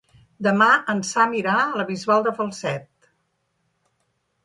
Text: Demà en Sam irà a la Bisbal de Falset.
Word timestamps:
Demà 0.45 0.69
en 0.93 1.03
Sam 1.09 1.37
irà 1.41 1.59
a 1.67 1.77
la 1.83 1.87
Bisbal 1.91 2.27
de 2.31 2.35
Falset. 2.41 3.15